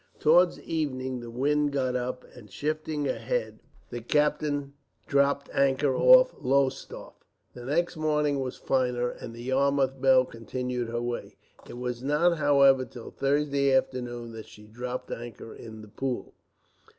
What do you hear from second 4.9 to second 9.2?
dropped anchor off Lowestoft. The next morning was finer,